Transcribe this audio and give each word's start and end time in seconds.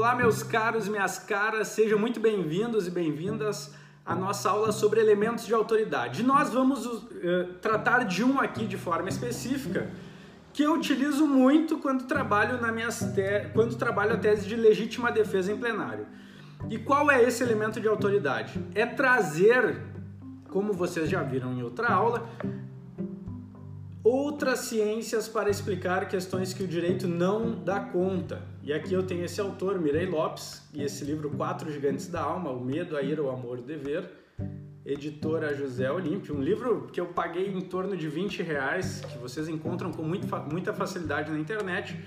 Olá, 0.00 0.14
meus 0.14 0.42
caros 0.42 0.86
e 0.86 0.90
minhas 0.90 1.18
caras, 1.18 1.68
sejam 1.68 1.98
muito 1.98 2.18
bem-vindos 2.18 2.88
e 2.88 2.90
bem-vindas 2.90 3.74
à 4.02 4.14
nossa 4.14 4.48
aula 4.48 4.72
sobre 4.72 4.98
elementos 4.98 5.44
de 5.44 5.52
autoridade. 5.52 6.22
Nós 6.22 6.48
vamos 6.50 6.86
uh, 6.86 7.02
tratar 7.60 8.06
de 8.06 8.24
um 8.24 8.40
aqui 8.40 8.66
de 8.66 8.78
forma 8.78 9.10
específica 9.10 9.90
que 10.54 10.62
eu 10.62 10.72
utilizo 10.72 11.26
muito 11.26 11.76
quando 11.76 12.04
trabalho 12.04 12.58
na 12.62 12.72
minhas 12.72 12.98
te... 13.12 13.50
quando 13.52 13.76
trabalho 13.76 14.14
a 14.14 14.16
tese 14.16 14.48
de 14.48 14.56
legítima 14.56 15.12
defesa 15.12 15.52
em 15.52 15.58
plenário. 15.58 16.06
E 16.70 16.78
qual 16.78 17.10
é 17.10 17.22
esse 17.22 17.42
elemento 17.42 17.78
de 17.78 17.86
autoridade? 17.86 18.58
É 18.74 18.86
trazer, 18.86 19.82
como 20.48 20.72
vocês 20.72 21.10
já 21.10 21.22
viram 21.22 21.52
em 21.52 21.62
outra 21.62 21.88
aula, 21.88 22.26
outras 24.02 24.60
ciências 24.60 25.28
para 25.28 25.50
explicar 25.50 26.08
questões 26.08 26.54
que 26.54 26.62
o 26.62 26.66
direito 26.66 27.06
não 27.06 27.62
dá 27.62 27.80
conta. 27.80 28.42
E 28.62 28.72
aqui 28.72 28.94
eu 28.94 29.02
tenho 29.02 29.24
esse 29.24 29.40
autor, 29.40 29.78
Mirei 29.78 30.06
Lopes, 30.06 30.62
e 30.72 30.82
esse 30.82 31.04
livro 31.04 31.30
Quatro 31.30 31.70
Gigantes 31.70 32.06
da 32.06 32.22
Alma, 32.22 32.50
O 32.50 32.64
Medo, 32.64 32.96
a 32.96 33.02
Ira, 33.02 33.22
o 33.22 33.30
Amor, 33.30 33.58
o 33.58 33.62
Dever, 33.62 34.10
editora 34.84 35.54
José 35.54 35.90
Olímpio, 35.90 36.34
um 36.34 36.40
livro 36.40 36.88
que 36.92 37.00
eu 37.00 37.06
paguei 37.06 37.48
em 37.48 37.60
torno 37.60 37.96
de 37.96 38.08
20 38.08 38.42
reais, 38.42 39.02
que 39.06 39.18
vocês 39.18 39.48
encontram 39.48 39.92
com 39.92 40.02
muita 40.02 40.72
facilidade 40.72 41.30
na 41.30 41.38
internet, 41.38 41.98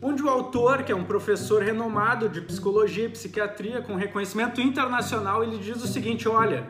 onde 0.00 0.22
o 0.22 0.28
autor, 0.28 0.82
que 0.82 0.92
é 0.92 0.96
um 0.96 1.04
professor 1.04 1.62
renomado 1.62 2.28
de 2.28 2.40
psicologia 2.40 3.04
e 3.04 3.08
psiquiatria 3.10 3.82
com 3.82 3.94
reconhecimento 3.96 4.60
internacional, 4.60 5.44
ele 5.44 5.58
diz 5.58 5.82
o 5.82 5.86
seguinte, 5.86 6.26
olha, 6.26 6.66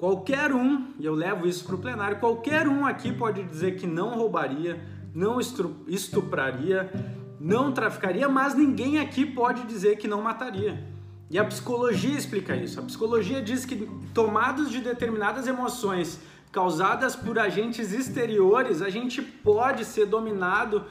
qualquer 0.00 0.50
um, 0.50 0.94
e 0.98 1.04
eu 1.04 1.14
levo 1.14 1.46
isso 1.46 1.62
para 1.62 1.74
o 1.74 1.78
plenário, 1.78 2.18
qualquer 2.18 2.66
um 2.66 2.86
aqui 2.86 3.12
pode 3.12 3.42
dizer 3.42 3.76
que 3.76 3.86
não 3.86 4.16
roubaria, 4.16 4.82
não 5.14 5.38
estupraria, 5.86 6.90
não 7.38 7.70
traficaria, 7.70 8.26
mas 8.26 8.54
ninguém 8.54 8.98
aqui 8.98 9.26
pode 9.26 9.66
dizer 9.66 9.98
que 9.98 10.08
não 10.08 10.22
mataria. 10.22 10.82
E 11.30 11.38
a 11.38 11.44
psicologia 11.44 12.16
explica 12.16 12.56
isso. 12.56 12.80
A 12.80 12.82
psicologia 12.82 13.42
diz 13.42 13.66
que 13.66 13.88
tomados 14.14 14.70
de 14.70 14.80
determinadas 14.80 15.46
emoções 15.46 16.18
causadas 16.50 17.14
por 17.14 17.38
agentes 17.38 17.92
exteriores, 17.92 18.80
a 18.80 18.88
gente 18.88 19.20
pode 19.20 19.84
ser 19.84 20.06
dominado 20.06 20.86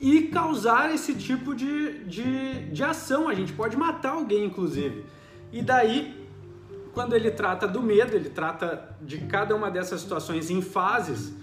e 0.00 0.22
causar 0.22 0.92
esse 0.92 1.14
tipo 1.14 1.54
de, 1.54 2.02
de, 2.04 2.70
de 2.70 2.82
ação. 2.82 3.28
A 3.28 3.34
gente 3.34 3.52
pode 3.52 3.76
matar 3.76 4.12
alguém, 4.12 4.46
inclusive. 4.46 5.04
E 5.52 5.62
daí, 5.62 6.23
quando 6.94 7.14
ele 7.14 7.30
trata 7.30 7.66
do 7.66 7.82
medo, 7.82 8.14
ele 8.14 8.30
trata 8.30 8.96
de 9.02 9.18
cada 9.18 9.54
uma 9.54 9.70
dessas 9.70 10.00
situações 10.00 10.48
em 10.48 10.62
fases, 10.62 11.34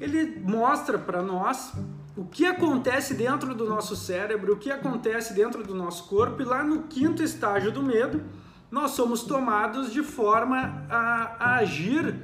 ele 0.00 0.40
mostra 0.40 0.98
para 0.98 1.22
nós 1.22 1.72
o 2.16 2.24
que 2.24 2.46
acontece 2.46 3.14
dentro 3.14 3.54
do 3.54 3.68
nosso 3.68 3.94
cérebro, 3.94 4.54
o 4.54 4.56
que 4.56 4.70
acontece 4.70 5.34
dentro 5.34 5.62
do 5.62 5.74
nosso 5.74 6.08
corpo, 6.08 6.40
e 6.42 6.44
lá 6.44 6.64
no 6.64 6.84
quinto 6.84 7.22
estágio 7.22 7.70
do 7.70 7.82
medo, 7.82 8.22
nós 8.70 8.92
somos 8.92 9.22
tomados 9.22 9.92
de 9.92 10.02
forma 10.02 10.84
a, 10.88 11.36
a 11.38 11.56
agir 11.56 12.14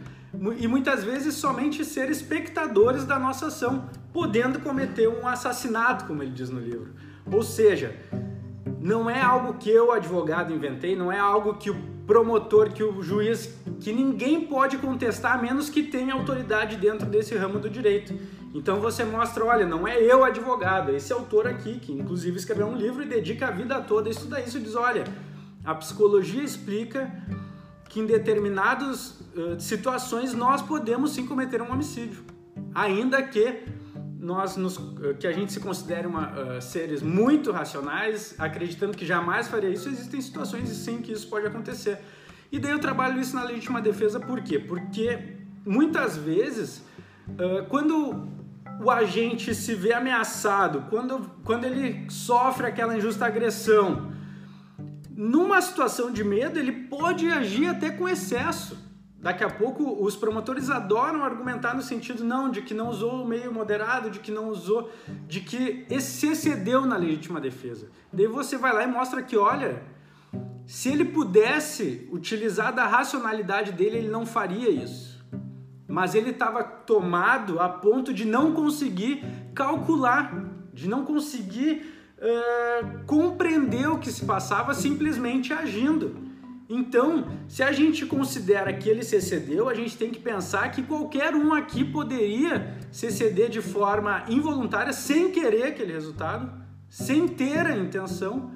e 0.58 0.66
muitas 0.68 1.02
vezes 1.04 1.34
somente 1.34 1.84
ser 1.84 2.08
espectadores 2.08 3.04
da 3.04 3.18
nossa 3.18 3.48
ação, 3.48 3.90
podendo 4.12 4.60
cometer 4.60 5.08
um 5.08 5.26
assassinato, 5.26 6.06
como 6.06 6.22
ele 6.22 6.32
diz 6.32 6.50
no 6.50 6.60
livro. 6.60 6.92
Ou 7.30 7.42
seja, 7.42 7.96
não 8.80 9.10
é 9.10 9.20
algo 9.20 9.58
que 9.58 9.68
eu, 9.68 9.92
advogado, 9.92 10.54
inventei, 10.54 10.96
não 10.96 11.12
é 11.12 11.18
algo 11.18 11.54
que 11.54 11.70
o 11.70 11.76
promotor, 12.06 12.72
que 12.72 12.82
o 12.82 13.02
juiz, 13.02 13.54
que 13.78 13.92
ninguém 13.92 14.46
pode 14.46 14.78
contestar 14.78 15.38
a 15.38 15.42
menos 15.42 15.68
que 15.68 15.82
tenha 15.82 16.14
autoridade 16.14 16.76
dentro 16.76 17.06
desse 17.06 17.36
ramo 17.36 17.58
do 17.58 17.68
direito. 17.68 18.18
Então 18.54 18.80
você 18.80 19.04
mostra, 19.04 19.44
olha, 19.44 19.66
não 19.66 19.86
é 19.86 20.00
eu 20.02 20.24
advogado, 20.24 20.90
é 20.90 20.96
esse 20.96 21.12
autor 21.12 21.46
aqui, 21.46 21.78
que 21.78 21.92
inclusive 21.92 22.38
escreveu 22.38 22.66
um 22.68 22.74
livro 22.74 23.02
e 23.02 23.06
dedica 23.06 23.48
a 23.48 23.50
vida 23.50 23.80
toda 23.82 24.08
a 24.08 24.10
estudar 24.10 24.40
isso, 24.40 24.58
diz, 24.58 24.74
olha, 24.74 25.04
a 25.62 25.74
psicologia 25.74 26.42
explica 26.42 27.12
que 27.86 28.00
em 28.00 28.06
determinadas 28.06 29.20
uh, 29.36 29.60
situações 29.60 30.32
nós 30.32 30.62
podemos 30.62 31.10
sim 31.12 31.26
cometer 31.26 31.60
um 31.60 31.70
homicídio, 31.70 32.24
ainda 32.74 33.22
que 33.22 33.62
nós 34.20 34.56
nos, 34.56 34.78
que 35.18 35.26
a 35.26 35.32
gente 35.32 35.52
se 35.52 35.60
considere 35.60 36.06
uma, 36.06 36.28
uh, 36.28 36.62
seres 36.62 37.02
muito 37.02 37.50
racionais, 37.50 38.34
acreditando 38.38 38.96
que 38.96 39.06
jamais 39.06 39.48
faria 39.48 39.70
isso, 39.70 39.88
existem 39.88 40.20
situações 40.20 40.68
sim 40.68 41.00
que 41.00 41.10
isso 41.10 41.26
pode 41.28 41.46
acontecer. 41.46 41.98
E 42.52 42.58
daí 42.58 42.72
eu 42.72 42.78
trabalho 42.78 43.18
isso 43.20 43.34
na 43.34 43.42
legítima 43.42 43.80
defesa 43.80 44.20
por 44.20 44.42
quê? 44.42 44.58
Porque 44.58 45.36
muitas 45.64 46.16
vezes, 46.16 46.84
uh, 47.28 47.64
quando 47.68 48.28
o 48.82 48.90
agente 48.90 49.54
se 49.54 49.74
vê 49.74 49.92
ameaçado, 49.92 50.84
quando, 50.90 51.30
quando 51.44 51.64
ele 51.64 52.10
sofre 52.10 52.66
aquela 52.66 52.96
injusta 52.96 53.26
agressão, 53.26 54.12
numa 55.10 55.60
situação 55.60 56.10
de 56.10 56.24
medo, 56.24 56.58
ele 56.58 56.72
pode 56.72 57.26
agir 57.30 57.66
até 57.66 57.90
com 57.90 58.08
excesso. 58.08 58.89
Daqui 59.20 59.44
a 59.44 59.50
pouco 59.50 60.02
os 60.02 60.16
promotores 60.16 60.70
adoram 60.70 61.22
argumentar 61.22 61.74
no 61.74 61.82
sentido 61.82 62.24
não 62.24 62.50
de 62.50 62.62
que 62.62 62.72
não 62.72 62.88
usou 62.88 63.22
o 63.22 63.28
meio 63.28 63.52
moderado, 63.52 64.10
de 64.10 64.18
que 64.18 64.32
não 64.32 64.48
usou, 64.48 64.90
de 65.28 65.40
que 65.40 65.86
se 66.00 66.28
excedeu 66.28 66.86
na 66.86 66.96
legítima 66.96 67.40
defesa. 67.40 67.88
Daí 68.12 68.26
você 68.26 68.56
vai 68.56 68.72
lá 68.72 68.82
e 68.82 68.86
mostra 68.86 69.22
que, 69.22 69.36
olha, 69.36 69.82
se 70.66 70.88
ele 70.88 71.04
pudesse 71.04 72.08
utilizar 72.10 72.74
da 72.74 72.86
racionalidade 72.86 73.72
dele, 73.72 73.98
ele 73.98 74.08
não 74.08 74.24
faria 74.24 74.70
isso 74.70 75.10
mas 75.90 76.14
ele 76.14 76.30
estava 76.30 76.62
tomado 76.62 77.58
a 77.58 77.68
ponto 77.68 78.14
de 78.14 78.24
não 78.24 78.52
conseguir 78.52 79.24
calcular, 79.52 80.32
de 80.72 80.88
não 80.88 81.04
conseguir 81.04 81.92
uh, 82.16 83.04
compreender 83.06 83.88
o 83.90 83.98
que 83.98 84.10
se 84.12 84.24
passava 84.24 84.72
simplesmente 84.72 85.52
agindo. 85.52 86.29
Então, 86.72 87.26
se 87.48 87.64
a 87.64 87.72
gente 87.72 88.06
considera 88.06 88.72
que 88.72 88.88
ele 88.88 89.02
se 89.02 89.16
excedeu, 89.16 89.68
a 89.68 89.74
gente 89.74 89.98
tem 89.98 90.08
que 90.08 90.20
pensar 90.20 90.70
que 90.70 90.84
qualquer 90.84 91.34
um 91.34 91.52
aqui 91.52 91.84
poderia 91.84 92.78
se 92.92 93.06
exceder 93.06 93.50
de 93.50 93.60
forma 93.60 94.24
involuntária, 94.28 94.92
sem 94.92 95.32
querer 95.32 95.64
aquele 95.64 95.92
resultado, 95.92 96.48
sem 96.88 97.26
ter 97.26 97.66
a 97.66 97.76
intenção, 97.76 98.52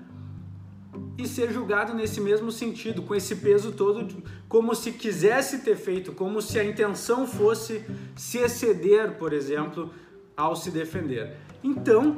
e 1.18 1.26
ser 1.26 1.52
julgado 1.52 1.92
nesse 1.92 2.20
mesmo 2.20 2.52
sentido, 2.52 3.02
com 3.02 3.16
esse 3.16 3.34
peso 3.34 3.72
todo, 3.72 4.22
como 4.48 4.76
se 4.76 4.92
quisesse 4.92 5.58
ter 5.58 5.76
feito, 5.76 6.12
como 6.12 6.40
se 6.40 6.56
a 6.56 6.64
intenção 6.64 7.26
fosse 7.26 7.84
se 8.14 8.38
exceder, 8.38 9.18
por 9.18 9.32
exemplo, 9.32 9.92
ao 10.36 10.54
se 10.54 10.70
defender. 10.70 11.36
Então, 11.64 12.16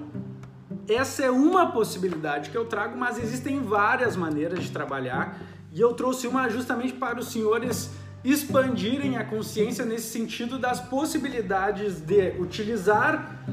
essa 0.86 1.24
é 1.24 1.30
uma 1.30 1.72
possibilidade 1.72 2.50
que 2.50 2.56
eu 2.56 2.66
trago, 2.66 2.98
mas 2.98 3.18
existem 3.18 3.62
várias 3.62 4.14
maneiras 4.14 4.62
de 4.62 4.70
trabalhar 4.70 5.40
e 5.76 5.80
eu 5.82 5.92
trouxe 5.92 6.26
uma 6.26 6.48
justamente 6.48 6.94
para 6.94 7.20
os 7.20 7.28
senhores 7.28 7.90
expandirem 8.24 9.18
a 9.18 9.24
consciência 9.24 9.84
nesse 9.84 10.08
sentido 10.08 10.58
das 10.58 10.80
possibilidades 10.80 12.00
de 12.00 12.30
utilizar 12.40 13.44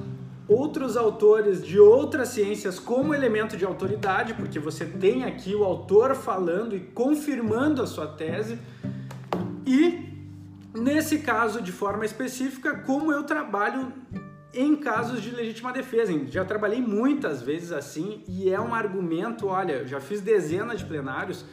outros 0.47 0.95
autores 0.95 1.61
de 1.61 1.77
outras 1.77 2.29
ciências 2.29 2.79
como 2.79 3.13
elemento 3.13 3.57
de 3.57 3.65
autoridade, 3.65 4.33
porque 4.35 4.57
você 4.57 4.85
tem 4.85 5.25
aqui 5.25 5.53
o 5.53 5.65
autor 5.65 6.15
falando 6.15 6.77
e 6.77 6.79
confirmando 6.79 7.81
a 7.81 7.87
sua 7.87 8.07
tese, 8.07 8.57
e 9.65 10.07
nesse 10.73 11.19
caso 11.19 11.61
de 11.61 11.73
forma 11.73 12.05
específica, 12.05 12.73
como 12.85 13.11
eu 13.11 13.23
trabalho 13.23 13.91
em 14.53 14.75
casos 14.75 15.21
de 15.21 15.31
legítima 15.31 15.73
defesa. 15.73 16.13
Já 16.29 16.45
trabalhei 16.45 16.79
muitas 16.79 17.41
vezes 17.41 17.71
assim 17.71 18.23
e 18.27 18.49
é 18.49 18.61
um 18.61 18.73
argumento, 18.73 19.47
olha, 19.47 19.85
já 19.87 19.99
fiz 19.99 20.21
dezenas 20.21 20.79
de 20.79 20.85
plenários 20.85 21.43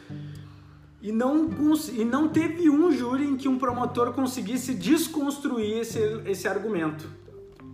e 1.03 1.11
não, 1.11 1.49
e 1.93 2.05
não 2.05 2.28
teve 2.28 2.69
um 2.69 2.93
júri 2.93 3.25
em 3.25 3.37
que 3.37 3.49
um 3.49 3.59
promotor 3.59 4.12
conseguisse 4.12 4.75
desconstruir 4.75 5.78
esse, 5.78 5.99
esse 6.27 6.47
argumento 6.47 7.21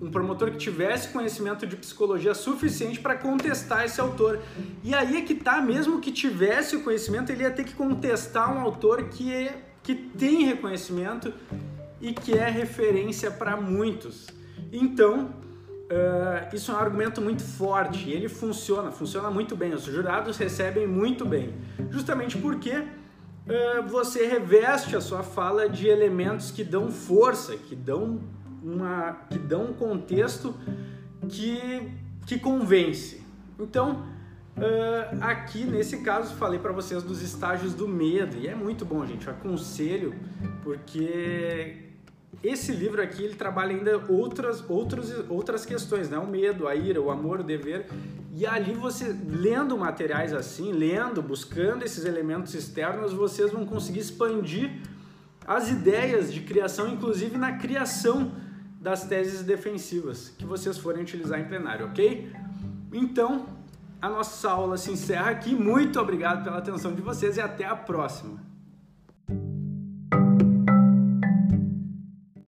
um 0.01 0.11
promotor 0.11 0.51
que 0.51 0.59
tivesse 0.59 1.09
conhecimento 1.09 1.67
de 1.67 1.77
psicologia 1.77 2.35
suficiente 2.35 3.01
para 3.01 3.17
contestar 3.17 3.85
esse 3.85 4.01
autor. 4.01 4.41
E 4.85 4.95
aí 4.95 5.17
é 5.17 5.23
que 5.23 5.35
tá, 5.35 5.61
mesmo 5.61 6.01
que 6.01 6.13
tivesse 6.13 6.77
o 6.77 6.83
conhecimento, 6.83 7.33
ele 7.33 7.43
ia 7.43 7.51
ter 7.51 7.65
que 7.65 7.75
contestar 7.75 8.55
um 8.55 8.61
autor 8.61 9.05
que, 9.05 9.33
é, 9.33 9.63
que 9.83 9.95
tem 9.95 10.45
reconhecimento 10.45 11.33
e 12.01 12.13
que 12.13 12.33
é 12.33 12.49
referência 12.49 13.31
para 13.31 13.57
muitos. 13.57 14.27
Então, 14.71 15.31
uh, 15.91 16.55
isso 16.55 16.71
é 16.71 16.75
um 16.75 16.79
argumento 16.79 17.23
muito 17.23 17.43
forte 17.43 18.11
e 18.11 18.13
ele 18.13 18.29
funciona, 18.29 18.91
funciona 18.91 19.31
muito 19.31 19.57
bem. 19.57 19.73
Os 19.73 19.85
jurados 19.85 20.37
recebem 20.37 20.87
muito 20.87 21.25
bem, 21.25 21.55
justamente 21.91 22.37
porque 22.37 22.85
você 23.89 24.27
reveste 24.27 24.97
a 24.97 25.01
sua 25.01 25.23
fala 25.23 25.69
de 25.69 25.87
elementos 25.87 26.51
que 26.51 26.65
dão 26.65 26.91
força, 26.91 27.57
que 27.57 27.77
dão 27.77 28.21
uma 28.63 29.13
que 29.31 29.39
dão 29.39 29.67
um 29.67 29.73
contexto 29.73 30.55
que, 31.29 31.89
que 32.27 32.39
convence. 32.39 33.23
Então, 33.59 34.07
uh, 34.57 35.23
aqui 35.23 35.65
nesse 35.65 35.99
caso, 35.99 36.35
falei 36.35 36.59
para 36.59 36.73
vocês 36.73 37.03
dos 37.03 37.23
estágios 37.23 37.75
do 37.75 37.87
medo 37.87 38.37
e 38.37 38.49
é 38.49 38.55
muito 38.55 38.85
bom, 38.85 39.07
gente. 39.07 39.27
Eu 39.27 39.33
aconselho 39.33 40.15
porque 40.63 41.96
esse 42.43 42.73
livro 42.73 43.03
aqui 43.03 43.25
ele 43.25 43.35
trabalha 43.35 43.75
ainda 43.75 43.99
outras, 44.09 44.63
outras, 44.69 45.13
outras 45.29 45.65
questões, 45.65 46.09
né? 46.09 46.19
O 46.19 46.27
medo, 46.27 46.69
a 46.69 46.75
ira, 46.75 47.01
o 47.01 47.11
amor, 47.11 47.41
o 47.41 47.43
dever. 47.43 47.87
E 48.35 48.47
ali 48.47 48.75
você, 48.75 49.17
lendo 49.27 49.77
materiais 49.77 50.33
assim, 50.33 50.73
lendo, 50.73 51.23
buscando 51.23 51.85
esses 51.85 52.05
elementos 52.05 52.55
externos, 52.55 53.13
vocês 53.13 53.51
vão 53.51 53.65
conseguir 53.65 54.01
expandir 54.01 54.71
as 55.47 55.71
ideias 55.71 56.33
de 56.33 56.41
criação, 56.41 56.89
inclusive 56.89 57.39
na 57.39 57.53
criação 57.57 58.33
das 58.81 59.05
teses 59.05 59.43
defensivas 59.43 60.29
que 60.37 60.45
vocês 60.45 60.77
forem 60.77 61.03
utilizar 61.03 61.41
em 61.41 61.45
plenário, 61.45 61.87
ok? 61.87 62.31
Então, 62.93 63.47
a 64.01 64.09
nossa 64.09 64.51
aula 64.51 64.77
se 64.77 64.91
encerra 64.91 65.31
aqui. 65.31 65.55
Muito 65.55 65.99
obrigado 65.99 66.45
pela 66.45 66.59
atenção 66.59 66.95
de 66.95 67.01
vocês 67.01 67.37
e 67.37 67.41
até 67.41 67.65
a 67.65 67.75
próxima. 67.75 68.41